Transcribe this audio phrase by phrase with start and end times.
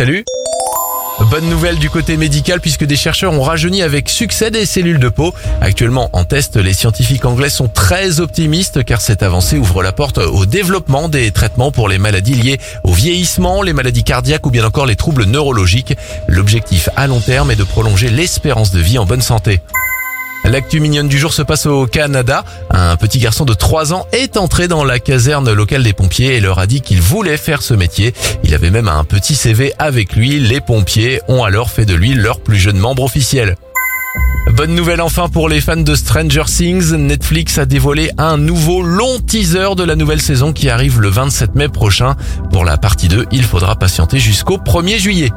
[0.00, 0.24] salut
[1.30, 5.10] Bonne nouvelle du côté médical puisque des chercheurs ont rajeuni avec succès des cellules de
[5.10, 5.34] peau.
[5.60, 10.16] Actuellement en test, les scientifiques anglais sont très optimistes car cette avancée ouvre la porte
[10.16, 14.64] au développement des traitements pour les maladies liées au vieillissement, les maladies cardiaques ou bien
[14.64, 15.94] encore les troubles neurologiques.
[16.28, 19.60] L'objectif à long terme est de prolonger l'espérance de vie en bonne santé.
[20.50, 22.44] L'actu mignonne du jour se passe au Canada.
[22.70, 26.40] Un petit garçon de 3 ans est entré dans la caserne locale des pompiers et
[26.40, 28.14] leur a dit qu'il voulait faire ce métier.
[28.42, 30.40] Il avait même un petit CV avec lui.
[30.40, 33.54] Les pompiers ont alors fait de lui leur plus jeune membre officiel.
[34.52, 39.20] Bonne nouvelle enfin pour les fans de Stranger Things, Netflix a dévoilé un nouveau long
[39.20, 42.16] teaser de la nouvelle saison qui arrive le 27 mai prochain.
[42.50, 45.30] Pour la partie 2, il faudra patienter jusqu'au 1er juillet.